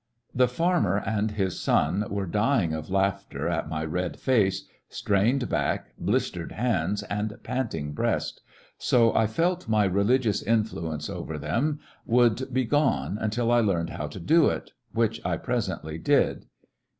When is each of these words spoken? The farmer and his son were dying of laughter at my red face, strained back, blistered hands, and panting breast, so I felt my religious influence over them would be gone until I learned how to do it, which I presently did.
The 0.33 0.47
farmer 0.47 0.97
and 0.97 1.29
his 1.29 1.59
son 1.59 2.07
were 2.09 2.25
dying 2.25 2.73
of 2.73 2.89
laughter 2.89 3.47
at 3.47 3.69
my 3.69 3.85
red 3.85 4.17
face, 4.19 4.65
strained 4.89 5.47
back, 5.47 5.93
blistered 5.95 6.53
hands, 6.53 7.03
and 7.03 7.37
panting 7.43 7.91
breast, 7.93 8.41
so 8.79 9.13
I 9.13 9.27
felt 9.27 9.69
my 9.69 9.85
religious 9.85 10.41
influence 10.41 11.07
over 11.07 11.37
them 11.37 11.81
would 12.07 12.51
be 12.51 12.65
gone 12.65 13.19
until 13.21 13.51
I 13.51 13.59
learned 13.59 13.91
how 13.91 14.07
to 14.07 14.19
do 14.19 14.47
it, 14.47 14.71
which 14.91 15.23
I 15.23 15.37
presently 15.37 15.99
did. 15.99 16.47